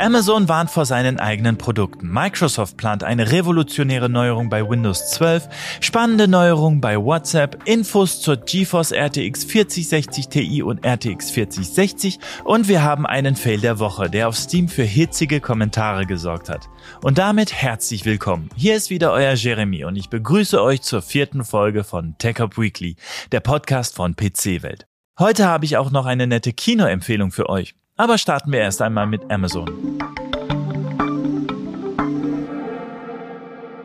Amazon 0.00 0.48
warnt 0.48 0.70
vor 0.70 0.86
seinen 0.86 1.20
eigenen 1.20 1.58
Produkten. 1.58 2.08
Microsoft 2.08 2.76
plant 2.78 3.04
eine 3.04 3.30
revolutionäre 3.30 4.08
Neuerung 4.08 4.48
bei 4.48 4.66
Windows 4.66 5.10
12, 5.10 5.48
spannende 5.80 6.26
Neuerungen 6.26 6.80
bei 6.80 6.96
WhatsApp, 6.96 7.62
Infos 7.66 8.22
zur 8.22 8.38
GeForce 8.38 8.92
RTX 8.92 9.44
4060 9.44 10.28
Ti 10.28 10.62
und 10.62 10.84
RTX 10.84 11.30
4060 11.30 12.18
und 12.44 12.68
wir 12.68 12.82
haben 12.82 13.06
einen 13.06 13.36
Fail 13.36 13.60
der 13.60 13.78
Woche, 13.78 14.08
der 14.08 14.28
auf 14.28 14.36
Steam 14.36 14.68
für 14.68 14.84
hitzige 14.84 15.40
Kommentare 15.40 16.06
gesorgt 16.06 16.48
hat. 16.48 16.68
Und 17.02 17.18
damit 17.18 17.52
herzlich 17.52 18.04
willkommen. 18.06 18.48
Hier 18.56 18.76
ist 18.76 18.88
wieder 18.88 19.12
euer 19.12 19.34
Jeremy 19.34 19.84
und 19.84 19.96
ich 19.96 20.08
begrüße 20.08 20.62
euch 20.62 20.80
zur 20.80 21.02
vierten 21.02 21.44
Folge 21.44 21.84
von 21.84 22.16
TechUp 22.16 22.56
Weekly, 22.56 22.96
der 23.32 23.40
Podcast 23.40 23.96
von 23.96 24.16
PC 24.16 24.62
Welt. 24.62 24.86
Heute 25.18 25.46
habe 25.46 25.66
ich 25.66 25.76
auch 25.76 25.90
noch 25.90 26.06
eine 26.06 26.26
nette 26.26 26.54
Kinoempfehlung 26.54 27.30
für 27.30 27.50
euch. 27.50 27.74
Aber 28.00 28.16
starten 28.16 28.50
wir 28.50 28.60
erst 28.60 28.80
einmal 28.80 29.06
mit 29.06 29.30
Amazon. 29.30 29.98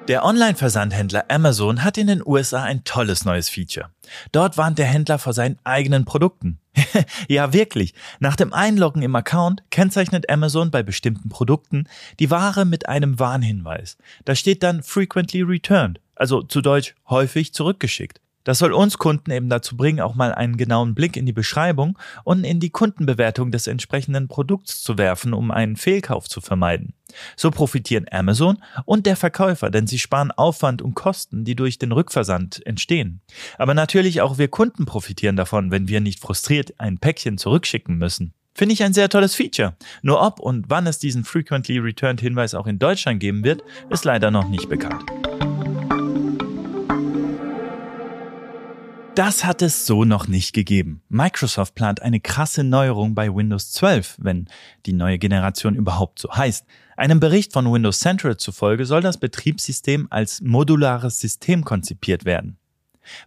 Der 0.08 0.24
Online-Versandhändler 0.24 1.26
Amazon 1.28 1.84
hat 1.84 1.98
in 1.98 2.08
den 2.08 2.26
USA 2.26 2.64
ein 2.64 2.86
tolles 2.86 3.26
neues 3.26 3.50
Feature. 3.50 3.90
Dort 4.32 4.58
warnt 4.58 4.80
der 4.80 4.86
Händler 4.86 5.20
vor 5.20 5.34
seinen 5.34 5.58
eigenen 5.66 6.06
Produkten. 6.06 6.60
ja, 7.28 7.52
wirklich. 7.52 7.94
Nach 8.22 8.38
dem 8.38 8.54
Einloggen 8.54 9.02
im 9.02 9.14
Account 9.18 9.64
kennzeichnet 9.70 10.30
Amazon 10.30 10.72
bei 10.72 10.82
bestimmten 10.82 11.28
Produkten 11.28 11.90
die 12.22 12.32
Ware 12.32 12.64
mit 12.64 12.88
einem 12.88 13.20
Warnhinweis. 13.20 13.98
Da 14.24 14.34
steht 14.34 14.64
dann 14.64 14.82
frequently 14.82 15.42
returned, 15.42 16.00
also 16.16 16.42
zu 16.42 16.62
Deutsch 16.62 16.96
häufig 17.10 17.54
zurückgeschickt. 17.54 18.22
Das 18.46 18.60
soll 18.60 18.72
uns 18.72 18.98
Kunden 18.98 19.32
eben 19.32 19.50
dazu 19.50 19.76
bringen, 19.76 20.00
auch 20.00 20.16
mal 20.16 20.34
einen 20.34 20.56
genauen 20.56 20.96
Blick 20.96 21.18
in 21.18 21.26
die 21.26 21.34
Beschreibung 21.34 21.98
und 22.24 22.46
in 22.46 22.62
die 22.62 22.70
Kundenbewertung 22.70 23.52
des 23.52 23.68
entsprechenden 23.68 24.30
Produkts 24.30 24.82
zu 24.82 24.98
werfen, 24.98 25.34
um 25.34 25.52
einen 25.52 25.76
Fehlkauf 25.76 26.30
zu 26.30 26.40
vermeiden. 26.40 26.94
So 27.36 27.50
profitieren 27.52 28.06
Amazon 28.12 28.60
und 28.86 29.08
der 29.08 29.16
Verkäufer, 29.16 29.72
denn 29.72 29.88
sie 29.88 30.00
sparen 30.00 30.32
Aufwand 30.32 30.82
und 30.82 30.94
Kosten, 30.94 31.44
die 31.44 31.56
durch 31.56 31.80
den 31.80 31.92
Rückversand 31.92 32.66
entstehen. 32.66 33.22
Aber 33.58 33.74
natürlich 33.74 34.22
auch 34.22 34.38
wir 34.38 34.48
Kunden 34.48 34.86
profitieren 34.86 35.36
davon, 35.36 35.72
wenn 35.72 35.88
wir 35.88 36.00
nicht 36.00 36.20
frustriert 36.20 36.74
ein 36.78 37.00
Päckchen 37.00 37.38
zurückschicken 37.40 37.98
müssen. 37.98 38.34
Finde 38.54 38.74
ich 38.74 38.84
ein 38.84 38.94
sehr 38.94 39.10
tolles 39.10 39.36
Feature. 39.36 39.76
Nur 40.02 40.22
ob 40.22 40.40
und 40.40 40.70
wann 40.70 40.88
es 40.88 41.00
diesen 41.00 41.26
Frequently 41.26 41.80
Returned 41.80 42.22
Hinweis 42.22 42.54
auch 42.54 42.68
in 42.68 42.80
Deutschland 42.80 43.20
geben 43.20 43.44
wird, 43.44 43.64
ist 43.90 44.06
leider 44.06 44.32
noch 44.32 44.48
nicht 44.48 44.70
bekannt. 44.70 45.04
Das 49.16 49.46
hat 49.46 49.62
es 49.62 49.86
so 49.86 50.04
noch 50.04 50.28
nicht 50.28 50.52
gegeben. 50.52 51.02
Microsoft 51.08 51.74
plant 51.74 52.02
eine 52.02 52.20
krasse 52.20 52.66
Neuerung 52.66 53.16
bei 53.16 53.34
Windows 53.34 53.72
12, 53.72 54.18
wenn 54.20 54.50
die 54.86 54.92
neue 54.92 55.18
Generation 55.18 55.76
überhaupt 55.76 56.20
so 56.20 56.36
heißt. 56.36 56.66
Einem 56.98 57.22
Bericht 57.22 57.54
von 57.54 57.72
Windows 57.72 58.00
Central 58.00 58.36
zufolge 58.36 58.86
soll 58.86 59.00
das 59.00 59.18
Betriebssystem 59.18 60.08
als 60.10 60.42
modulares 60.42 61.18
System 61.22 61.64
konzipiert 61.64 62.26
werden. 62.26 62.58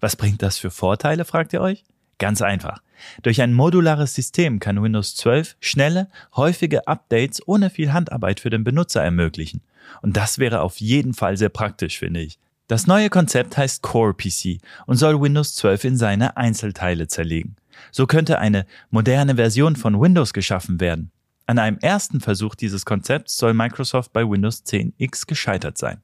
Was 0.00 0.14
bringt 0.14 0.42
das 0.42 0.58
für 0.58 0.70
Vorteile, 0.70 1.24
fragt 1.24 1.54
ihr 1.54 1.62
euch? 1.62 1.84
Ganz 2.18 2.42
einfach. 2.42 2.82
Durch 3.22 3.40
ein 3.40 3.54
modulares 3.54 4.14
System 4.14 4.60
kann 4.60 4.82
Windows 4.82 5.16
12 5.16 5.56
schnelle, 5.58 6.08
häufige 6.36 6.86
Updates 6.86 7.40
ohne 7.48 7.70
viel 7.70 7.94
Handarbeit 7.94 8.40
für 8.40 8.50
den 8.50 8.62
Benutzer 8.62 9.02
ermöglichen. 9.02 9.62
Und 10.02 10.18
das 10.18 10.38
wäre 10.38 10.60
auf 10.60 10.80
jeden 10.80 11.14
Fall 11.14 11.38
sehr 11.38 11.48
praktisch, 11.48 11.98
finde 11.98 12.20
ich. 12.20 12.38
Das 12.68 12.86
neue 12.86 13.08
Konzept 13.08 13.56
heißt 13.56 13.80
Core 13.80 14.12
PC 14.12 14.60
und 14.86 14.96
soll 14.96 15.18
Windows 15.18 15.54
12 15.56 15.84
in 15.84 15.96
seine 15.96 16.36
Einzelteile 16.36 17.08
zerlegen. 17.08 17.56
So 17.90 18.06
könnte 18.06 18.38
eine 18.38 18.66
moderne 18.90 19.36
Version 19.36 19.74
von 19.74 19.98
Windows 19.98 20.34
geschaffen 20.34 20.78
werden. 20.78 21.10
An 21.46 21.58
einem 21.58 21.78
ersten 21.78 22.20
Versuch 22.20 22.54
dieses 22.54 22.84
Konzepts 22.84 23.38
soll 23.38 23.54
Microsoft 23.54 24.12
bei 24.12 24.28
Windows 24.28 24.64
10 24.64 24.92
X 24.98 25.26
gescheitert 25.26 25.78
sein. 25.78 26.02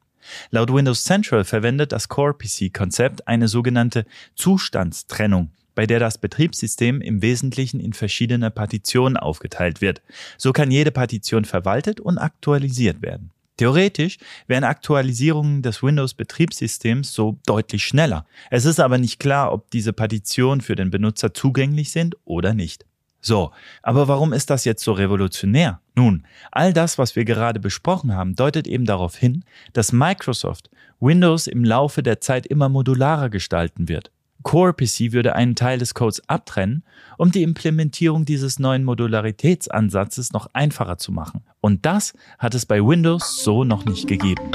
Laut 0.50 0.72
Windows 0.72 1.04
Central 1.04 1.44
verwendet 1.44 1.92
das 1.92 2.08
Core 2.08 2.32
PC-Konzept 2.32 3.28
eine 3.28 3.48
sogenannte 3.48 4.06
Zustandstrennung, 4.34 5.50
bei 5.74 5.84
der 5.84 5.98
das 5.98 6.16
Betriebssystem 6.16 7.02
im 7.02 7.20
Wesentlichen 7.20 7.78
in 7.78 7.92
verschiedene 7.92 8.50
Partitionen 8.50 9.18
aufgeteilt 9.18 9.82
wird. 9.82 10.00
So 10.38 10.54
kann 10.54 10.70
jede 10.70 10.92
Partition 10.92 11.44
verwaltet 11.44 12.00
und 12.00 12.16
aktualisiert 12.16 13.02
werden. 13.02 13.33
Theoretisch 13.56 14.18
wären 14.46 14.64
Aktualisierungen 14.64 15.62
des 15.62 15.82
Windows-Betriebssystems 15.82 17.12
so 17.12 17.38
deutlich 17.46 17.84
schneller. 17.84 18.26
Es 18.50 18.64
ist 18.64 18.80
aber 18.80 18.98
nicht 18.98 19.20
klar, 19.20 19.52
ob 19.52 19.70
diese 19.70 19.92
Partitionen 19.92 20.60
für 20.60 20.74
den 20.74 20.90
Benutzer 20.90 21.32
zugänglich 21.34 21.92
sind 21.92 22.16
oder 22.24 22.52
nicht. 22.52 22.84
So, 23.20 23.52
aber 23.82 24.06
warum 24.06 24.34
ist 24.34 24.50
das 24.50 24.66
jetzt 24.66 24.84
so 24.84 24.92
revolutionär? 24.92 25.80
Nun, 25.94 26.26
all 26.52 26.74
das, 26.74 26.98
was 26.98 27.16
wir 27.16 27.24
gerade 27.24 27.58
besprochen 27.58 28.14
haben, 28.14 28.34
deutet 28.34 28.66
eben 28.66 28.84
darauf 28.84 29.16
hin, 29.16 29.44
dass 29.72 29.92
Microsoft 29.92 30.68
Windows 31.00 31.46
im 31.46 31.64
Laufe 31.64 32.02
der 32.02 32.20
Zeit 32.20 32.46
immer 32.46 32.68
modularer 32.68 33.30
gestalten 33.30 33.88
wird. 33.88 34.10
Core 34.44 34.74
PC 34.74 35.12
würde 35.12 35.34
einen 35.34 35.56
Teil 35.56 35.78
des 35.78 35.94
Codes 35.94 36.28
abtrennen, 36.28 36.84
um 37.18 37.32
die 37.32 37.42
Implementierung 37.42 38.24
dieses 38.24 38.60
neuen 38.60 38.84
Modularitätsansatzes 38.84 40.32
noch 40.32 40.48
einfacher 40.52 40.98
zu 40.98 41.10
machen. 41.10 41.42
Und 41.60 41.84
das 41.84 42.12
hat 42.38 42.54
es 42.54 42.66
bei 42.66 42.80
Windows 42.80 43.42
so 43.42 43.64
noch 43.64 43.84
nicht 43.86 44.06
gegeben. 44.06 44.50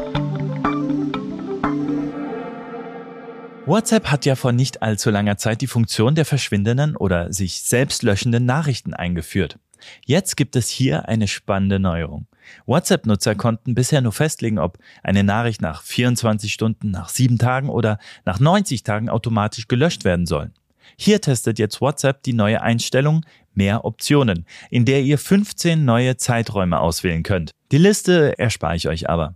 WhatsApp 3.66 4.08
hat 4.08 4.26
ja 4.26 4.36
vor 4.36 4.52
nicht 4.52 4.82
allzu 4.82 5.10
langer 5.10 5.38
Zeit 5.38 5.62
die 5.62 5.68
Funktion 5.68 6.16
der 6.16 6.26
verschwindenden 6.26 6.96
oder 6.96 7.34
sich 7.34 7.62
selbst 7.62 8.04
löschenden 8.04 8.46
Nachrichten 8.46 8.94
eingeführt. 8.94 9.60
Jetzt 10.06 10.38
gibt 10.38 10.56
es 10.56 10.70
hier 10.70 11.08
eine 11.08 11.28
spannende 11.28 11.80
Neuerung. 11.80 12.28
WhatsApp-Nutzer 12.66 13.36
konnten 13.36 13.76
bisher 13.76 14.02
nur 14.02 14.12
festlegen, 14.12 14.60
ob 14.60 14.78
eine 15.04 15.24
Nachricht 15.24 15.62
nach 15.62 15.82
24 15.84 16.52
Stunden, 16.52 16.92
nach 16.92 17.10
7 17.10 17.38
Tagen 17.38 17.70
oder 17.70 18.00
nach 18.26 18.40
90 18.40 18.84
Tagen 18.84 19.10
automatisch 19.10 19.68
gelöscht 19.68 20.04
werden 20.06 20.26
soll. 20.26 20.52
Hier 20.98 21.22
testet 21.22 21.60
jetzt 21.60 21.82
WhatsApp 21.82 22.24
die 22.24 22.34
neue 22.34 22.62
Einstellung 22.62 23.26
Mehr 23.54 23.84
Optionen, 23.84 24.46
in 24.70 24.86
der 24.86 25.02
ihr 25.02 25.18
15 25.18 25.84
neue 25.84 26.16
Zeiträume 26.18 26.80
auswählen 26.80 27.24
könnt. 27.24 27.52
Die 27.72 27.78
Liste 27.78 28.38
erspare 28.40 28.76
ich 28.76 28.88
euch 28.88 29.10
aber. 29.10 29.36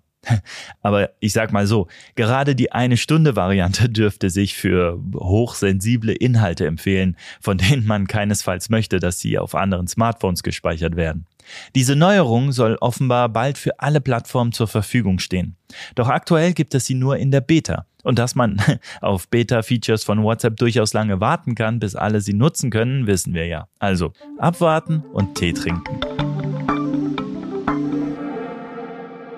Aber 0.81 1.11
ich 1.19 1.34
sag 1.34 1.51
mal 1.51 1.67
so, 1.67 1.88
gerade 2.16 2.56
die 2.56 2.72
eine 2.72 2.97
Stunde 2.97 3.35
Variante 3.35 3.89
dürfte 3.89 4.29
sich 4.29 4.56
für 4.56 5.00
hochsensible 5.16 6.13
Inhalte 6.13 6.66
empfehlen, 6.66 7.17
von 7.41 7.57
denen 7.57 7.85
man 7.85 8.07
keinesfalls 8.07 8.69
möchte, 8.69 9.00
dass 9.00 9.19
sie 9.19 9.38
auf 9.38 9.56
anderen 9.56 9.88
Smartphones 9.88 10.44
gespeichert 10.44 10.95
werden. 10.95 11.25
Diese 11.75 11.95
Neuerung 11.95 12.51
soll 12.51 12.78
offenbar 12.79 13.29
bald 13.29 13.57
für 13.57 13.79
alle 13.79 14.00
Plattformen 14.01 14.53
zur 14.53 14.67
Verfügung 14.67 15.19
stehen. 15.19 15.57
Doch 15.95 16.07
aktuell 16.07 16.53
gibt 16.53 16.73
es 16.73 16.85
sie 16.85 16.94
nur 16.94 17.17
in 17.17 17.31
der 17.31 17.41
Beta. 17.41 17.85
Und 18.03 18.19
dass 18.19 18.35
man 18.35 18.61
auf 19.01 19.28
Beta-Features 19.29 20.03
von 20.03 20.23
WhatsApp 20.23 20.57
durchaus 20.57 20.94
lange 20.94 21.19
warten 21.19 21.55
kann, 21.55 21.79
bis 21.79 21.95
alle 21.95 22.22
sie 22.22 22.34
nutzen 22.34 22.69
können, 22.69 23.07
wissen 23.07 23.34
wir 23.34 23.47
ja. 23.47 23.67
Also 23.79 24.13
abwarten 24.38 25.03
und 25.13 25.35
Tee 25.35 25.53
trinken. 25.53 26.12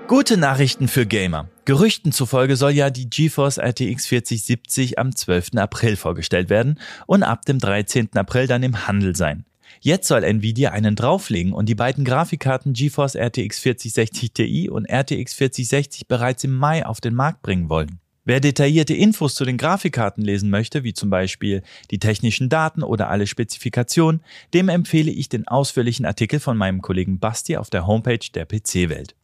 Gute 0.08 0.38
Nachrichten 0.38 0.88
für 0.88 1.08
Gamer. 1.08 1.50
Gerüchten 1.66 2.12
zufolge 2.12 2.58
soll 2.58 2.74
ja 2.74 2.92
die 2.92 3.10
GeForce 3.10 3.58
RTX 3.58 4.06
4070 4.06 5.00
am 5.00 5.16
12. 5.16 5.56
April 5.56 5.96
vorgestellt 5.96 6.52
werden 6.52 6.80
und 7.08 7.24
ab 7.24 7.44
dem 7.46 7.58
13. 7.58 8.10
April 8.14 8.46
dann 8.46 8.62
im 8.62 8.88
Handel 8.88 9.16
sein. 9.16 9.46
Jetzt 9.82 10.08
soll 10.08 10.24
Nvidia 10.24 10.70
einen 10.70 10.96
drauflegen 10.96 11.54
und 11.54 11.68
die 11.68 11.74
beiden 11.74 12.06
Grafikkarten 12.06 12.74
GeForce 12.74 13.16
RTX 13.16 13.58
4060 13.58 14.32
Ti 14.32 14.70
und 14.70 14.86
RTX 14.86 15.34
4060 15.34 16.08
bereits 16.08 16.44
im 16.44 16.54
Mai 16.54 16.86
auf 16.86 17.02
den 17.02 17.16
Markt 17.16 17.42
bringen 17.42 17.70
wollen. 17.70 18.00
Wer 18.26 18.40
detaillierte 18.40 18.94
Infos 18.94 19.34
zu 19.34 19.44
den 19.44 19.58
Grafikkarten 19.58 20.24
lesen 20.24 20.52
möchte, 20.52 20.84
wie 20.84 20.94
zum 20.94 21.10
Beispiel 21.10 21.64
die 21.90 22.00
technischen 22.00 22.50
Daten 22.50 22.84
oder 22.84 23.10
alle 23.10 23.26
Spezifikationen, 23.26 24.22
dem 24.54 24.70
empfehle 24.70 25.12
ich 25.12 25.30
den 25.30 25.48
ausführlichen 25.48 26.06
Artikel 26.06 26.40
von 26.40 26.58
meinem 26.58 26.84
Kollegen 26.84 27.18
Basti 27.18 27.58
auf 27.58 27.72
der 27.72 27.88
Homepage 27.88 28.20
der 28.36 28.46
PC-Welt. 28.46 29.16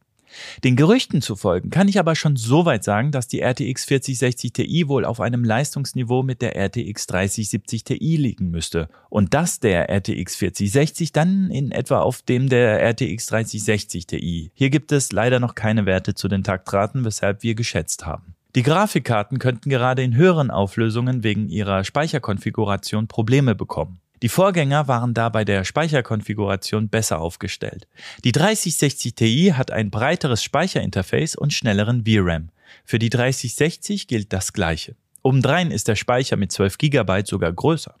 Den 0.64 0.76
Gerüchten 0.76 1.22
zu 1.22 1.36
folgen 1.36 1.70
kann 1.70 1.88
ich 1.88 1.98
aber 1.98 2.14
schon 2.14 2.36
so 2.36 2.64
weit 2.64 2.84
sagen, 2.84 3.10
dass 3.10 3.28
die 3.28 3.40
RTX 3.40 3.84
4060 3.84 4.52
Ti 4.52 4.88
wohl 4.88 5.04
auf 5.04 5.20
einem 5.20 5.44
Leistungsniveau 5.44 6.22
mit 6.22 6.42
der 6.42 6.56
RTX 6.56 7.06
3070 7.06 7.84
Ti 7.84 8.16
liegen 8.16 8.50
müsste 8.50 8.88
und 9.08 9.34
dass 9.34 9.60
der 9.60 9.88
RTX 9.90 10.36
4060 10.36 11.12
dann 11.12 11.50
in 11.50 11.72
etwa 11.72 12.00
auf 12.00 12.22
dem 12.22 12.48
der 12.48 12.82
RTX 12.82 13.26
3060 13.26 14.06
Ti. 14.06 14.50
Hier 14.54 14.70
gibt 14.70 14.92
es 14.92 15.12
leider 15.12 15.40
noch 15.40 15.54
keine 15.54 15.86
Werte 15.86 16.14
zu 16.14 16.28
den 16.28 16.44
Taktraten, 16.44 17.04
weshalb 17.04 17.42
wir 17.42 17.54
geschätzt 17.54 18.06
haben. 18.06 18.34
Die 18.54 18.62
Grafikkarten 18.62 19.38
könnten 19.38 19.70
gerade 19.70 20.02
in 20.02 20.14
höheren 20.14 20.50
Auflösungen 20.50 21.22
wegen 21.24 21.48
ihrer 21.48 21.84
Speicherkonfiguration 21.84 23.08
Probleme 23.08 23.54
bekommen. 23.54 24.02
Die 24.22 24.28
Vorgänger 24.28 24.86
waren 24.86 25.14
da 25.14 25.28
bei 25.28 25.44
der 25.44 25.64
Speicherkonfiguration 25.64 26.88
besser 26.88 27.20
aufgestellt. 27.20 27.88
Die 28.22 28.30
3060 28.30 29.14
Ti 29.16 29.52
hat 29.56 29.72
ein 29.72 29.90
breiteres 29.90 30.44
Speicherinterface 30.44 31.34
und 31.34 31.52
schnelleren 31.52 32.04
VRAM. 32.06 32.50
Für 32.84 33.00
die 33.00 33.10
3060 33.10 34.06
gilt 34.06 34.32
das 34.32 34.52
gleiche. 34.52 34.94
Obendrein 35.22 35.72
ist 35.72 35.88
der 35.88 35.96
Speicher 35.96 36.36
mit 36.36 36.52
12 36.52 36.78
GB 36.78 37.22
sogar 37.26 37.52
größer. 37.52 37.96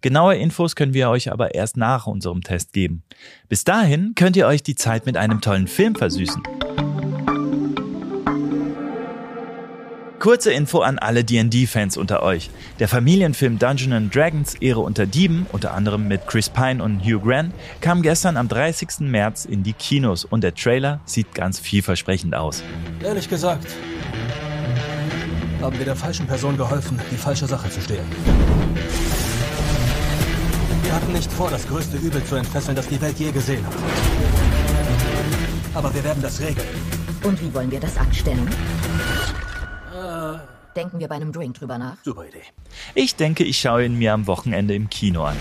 Genaue 0.00 0.36
Infos 0.36 0.76
können 0.76 0.94
wir 0.94 1.10
euch 1.10 1.30
aber 1.30 1.54
erst 1.54 1.76
nach 1.76 2.06
unserem 2.06 2.42
Test 2.42 2.72
geben. 2.72 3.02
Bis 3.48 3.64
dahin 3.64 4.14
könnt 4.14 4.36
ihr 4.36 4.46
euch 4.46 4.62
die 4.62 4.76
Zeit 4.76 5.06
mit 5.06 5.16
einem 5.16 5.40
tollen 5.40 5.66
Film 5.66 5.94
versüßen. 5.94 6.42
Kurze 10.18 10.50
Info 10.50 10.80
an 10.80 10.98
alle 10.98 11.22
D&D-Fans 11.22 11.96
unter 11.96 12.24
euch. 12.24 12.50
Der 12.80 12.88
Familienfilm 12.88 13.60
Dungeons 13.60 14.10
Dragons 14.12 14.54
Ehre 14.56 14.80
unter 14.80 15.06
Dieben, 15.06 15.46
unter 15.52 15.74
anderem 15.74 16.08
mit 16.08 16.26
Chris 16.26 16.48
Pine 16.50 16.82
und 16.82 17.04
Hugh 17.04 17.20
Grant, 17.20 17.54
kam 17.80 18.02
gestern 18.02 18.36
am 18.36 18.48
30. 18.48 19.00
März 19.00 19.44
in 19.44 19.62
die 19.62 19.74
Kinos 19.74 20.24
und 20.24 20.42
der 20.42 20.56
Trailer 20.56 20.98
sieht 21.04 21.36
ganz 21.36 21.60
vielversprechend 21.60 22.34
aus. 22.34 22.64
Ehrlich 23.00 23.28
gesagt, 23.28 23.68
haben 25.62 25.78
wir 25.78 25.84
der 25.84 25.96
falschen 25.96 26.26
Person 26.26 26.56
geholfen, 26.56 27.00
die 27.12 27.16
falsche 27.16 27.46
Sache 27.46 27.70
zu 27.70 27.80
stehlen. 27.80 28.06
Wir 30.82 30.94
hatten 30.94 31.12
nicht 31.12 31.30
vor, 31.30 31.48
das 31.48 31.68
größte 31.68 31.96
Übel 31.96 32.24
zu 32.24 32.34
entfesseln, 32.34 32.74
das 32.74 32.88
die 32.88 33.00
Welt 33.00 33.18
je 33.20 33.30
gesehen 33.30 33.64
hat. 33.64 33.74
Aber 35.74 35.94
wir 35.94 36.02
werden 36.02 36.22
das 36.22 36.40
regeln. 36.40 36.66
Und 37.22 37.40
wie 37.40 37.54
wollen 37.54 37.70
wir 37.70 37.78
das 37.78 37.96
anstellen? 37.96 38.48
Denken 40.78 41.00
wir 41.00 41.08
bei 41.08 41.16
einem 41.16 41.32
Drink 41.32 41.58
drüber 41.58 41.76
nach? 41.76 41.96
Super 42.04 42.24
Idee. 42.24 42.44
Ich 42.94 43.16
denke, 43.16 43.42
ich 43.42 43.58
schaue 43.58 43.84
ihn 43.84 43.98
mir 43.98 44.12
am 44.12 44.28
Wochenende 44.28 44.76
im 44.76 44.88
Kino 44.88 45.24
an. 45.24 45.36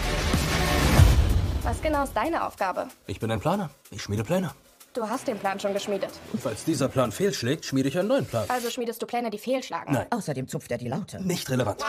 Was 1.61 1.79
genau 1.79 2.05
ist 2.05 2.13
deine 2.15 2.43
Aufgabe? 2.43 2.87
Ich 3.05 3.19
bin 3.19 3.29
ein 3.29 3.39
Planer. 3.39 3.69
Ich 3.91 4.01
schmiede 4.01 4.23
Pläne. 4.23 4.49
Du 4.95 5.07
hast 5.07 5.27
den 5.27 5.37
Plan 5.37 5.59
schon 5.59 5.73
geschmiedet. 5.73 6.09
Falls 6.41 6.65
dieser 6.65 6.87
Plan 6.87 7.11
fehlschlägt, 7.11 7.65
schmiede 7.65 7.87
ich 7.89 7.99
einen 7.99 8.07
neuen 8.07 8.25
Plan. 8.25 8.45
Also 8.47 8.71
schmiedest 8.71 8.99
du 8.99 9.05
Pläne, 9.05 9.29
die 9.29 9.37
fehlschlagen. 9.37 9.93
Nein. 9.93 10.07
Außerdem 10.09 10.47
zupft 10.47 10.71
er 10.71 10.79
die 10.79 10.87
Laute. 10.87 11.23
Nicht 11.23 11.47
relevant. 11.51 11.83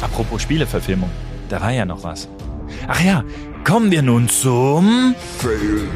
Apropos 0.00 0.40
Spieleverfilmung, 0.42 1.10
da 1.48 1.60
war 1.60 1.72
ja 1.72 1.84
noch 1.84 2.04
was. 2.04 2.28
Ach 2.86 3.00
ja, 3.00 3.24
kommen 3.64 3.90
wir 3.90 4.02
nun 4.02 4.28
zum... 4.28 5.16
Fail 5.40 5.88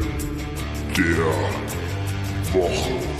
der 0.97 1.33
Woche. 2.51 3.12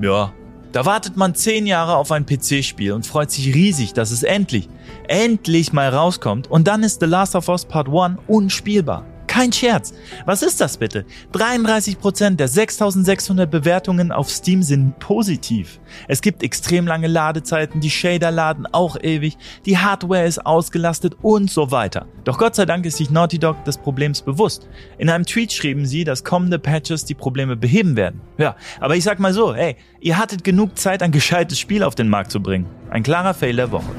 Ja, 0.00 0.32
da 0.72 0.84
wartet 0.84 1.16
man 1.16 1.36
zehn 1.36 1.66
Jahre 1.66 1.96
auf 1.96 2.10
ein 2.10 2.26
PC-Spiel 2.26 2.92
und 2.92 3.06
freut 3.06 3.30
sich 3.30 3.54
riesig, 3.54 3.92
dass 3.92 4.10
es 4.10 4.24
endlich, 4.24 4.68
endlich 5.06 5.72
mal 5.72 5.88
rauskommt 5.88 6.50
und 6.50 6.66
dann 6.66 6.82
ist 6.82 6.98
The 6.98 7.06
Last 7.06 7.36
of 7.36 7.48
Us 7.48 7.64
Part 7.64 7.88
1 7.88 8.18
unspielbar. 8.26 9.06
Kein 9.34 9.52
Scherz. 9.52 9.92
Was 10.26 10.42
ist 10.42 10.60
das 10.60 10.76
bitte? 10.76 11.04
33% 11.32 12.36
der 12.36 12.46
6600 12.46 13.50
Bewertungen 13.50 14.12
auf 14.12 14.30
Steam 14.30 14.62
sind 14.62 15.00
positiv. 15.00 15.80
Es 16.06 16.20
gibt 16.20 16.44
extrem 16.44 16.86
lange 16.86 17.08
Ladezeiten, 17.08 17.80
die 17.80 17.90
Shader 17.90 18.30
laden 18.30 18.64
auch 18.70 18.96
ewig, 19.02 19.36
die 19.66 19.76
Hardware 19.76 20.24
ist 20.24 20.46
ausgelastet 20.46 21.16
und 21.20 21.50
so 21.50 21.72
weiter. 21.72 22.06
Doch 22.22 22.38
Gott 22.38 22.54
sei 22.54 22.64
Dank 22.64 22.86
ist 22.86 22.98
sich 22.98 23.10
Naughty 23.10 23.40
Dog 23.40 23.64
des 23.64 23.76
Problems 23.76 24.22
bewusst. 24.22 24.68
In 24.98 25.10
einem 25.10 25.26
Tweet 25.26 25.52
schrieben 25.52 25.84
sie, 25.84 26.04
dass 26.04 26.22
kommende 26.22 26.60
Patches 26.60 27.04
die 27.04 27.14
Probleme 27.14 27.56
beheben 27.56 27.96
werden. 27.96 28.20
Ja, 28.38 28.54
aber 28.78 28.94
ich 28.94 29.02
sag 29.02 29.18
mal 29.18 29.34
so, 29.34 29.52
hey, 29.52 29.74
ihr 29.98 30.16
hattet 30.16 30.44
genug 30.44 30.78
Zeit, 30.78 31.02
ein 31.02 31.10
gescheites 31.10 31.58
Spiel 31.58 31.82
auf 31.82 31.96
den 31.96 32.08
Markt 32.08 32.30
zu 32.30 32.40
bringen. 32.40 32.66
Ein 32.88 33.02
klarer 33.02 33.34
Fail 33.34 33.56
der 33.56 33.72
Woche. 33.72 33.90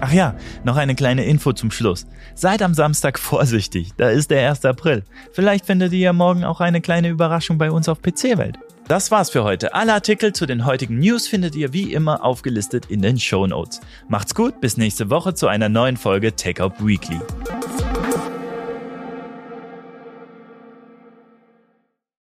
Ach 0.00 0.12
ja, 0.12 0.34
noch 0.64 0.76
eine 0.76 0.94
kleine 0.94 1.24
Info 1.24 1.52
zum 1.52 1.70
Schluss. 1.70 2.06
Seid 2.34 2.62
am 2.62 2.74
Samstag 2.74 3.18
vorsichtig, 3.18 3.92
da 3.96 4.08
ist 4.08 4.30
der 4.30 4.48
1. 4.48 4.64
April. 4.64 5.04
Vielleicht 5.32 5.66
findet 5.66 5.92
ihr 5.92 5.98
ja 5.98 6.12
morgen 6.12 6.44
auch 6.44 6.60
eine 6.60 6.80
kleine 6.80 7.08
Überraschung 7.08 7.58
bei 7.58 7.70
uns 7.70 7.88
auf 7.88 8.00
PC-Welt. 8.00 8.58
Das 8.86 9.10
war's 9.10 9.28
für 9.28 9.44
heute. 9.44 9.74
Alle 9.74 9.92
Artikel 9.92 10.32
zu 10.32 10.46
den 10.46 10.64
heutigen 10.64 10.98
News 10.98 11.28
findet 11.28 11.54
ihr 11.54 11.74
wie 11.74 11.92
immer 11.92 12.24
aufgelistet 12.24 12.86
in 12.86 13.02
den 13.02 13.18
Show 13.18 13.46
Notes. 13.46 13.80
Macht's 14.08 14.34
gut, 14.34 14.62
bis 14.62 14.78
nächste 14.78 15.10
Woche 15.10 15.34
zu 15.34 15.46
einer 15.46 15.68
neuen 15.68 15.98
Folge 15.98 16.34
Take 16.34 16.62
Up 16.62 16.76
Weekly. 16.80 17.20